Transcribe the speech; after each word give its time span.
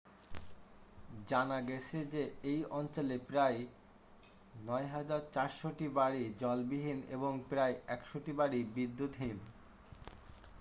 জানা 1.27 1.59
গেছে 1.61 1.99
যে 2.13 2.23
এই 2.43 2.61
অঞ্চলে 2.71 3.15
প্রায় 3.29 3.59
9400টি 4.67 5.87
বাড়ি 5.97 6.23
জলবিহীন 6.39 6.99
এবং 7.09 7.31
প্রায় 7.49 7.75
100টি 7.95 8.33
বাড়ি 8.33 8.59
বিদ্যুৎবিহীন 8.75 9.37